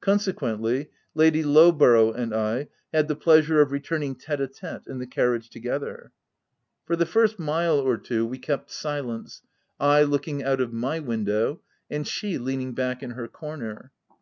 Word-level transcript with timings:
Consequently, 0.00 0.88
Lady 1.14 1.42
Lowborough 1.44 2.10
and 2.14 2.34
I 2.34 2.68
had 2.90 3.06
the 3.06 3.14
pleasure 3.14 3.60
of 3.60 3.70
returning 3.70 4.14
tete 4.14 4.40
a 4.40 4.46
tete 4.46 4.86
in 4.86 4.98
the 4.98 5.06
car 5.06 5.26
riage 5.26 5.50
together. 5.50 6.10
For 6.86 6.96
the 6.96 7.04
first 7.04 7.38
mile 7.38 7.78
or 7.78 7.98
two, 7.98 8.24
we 8.24 8.38
OF 8.38 8.48
WILDFELL 8.48 8.56
HALL. 8.56 8.64
323 8.66 9.28
kept 9.28 9.40
silence, 9.42 9.42
I 9.78 10.04
looking 10.10 10.42
out 10.42 10.62
of 10.62 10.72
my 10.72 11.00
window, 11.00 11.60
and 11.90 12.08
she 12.08 12.38
leaning 12.38 12.72
back 12.72 13.02
in 13.02 13.10
her 13.10 13.28
corner. 13.28 13.92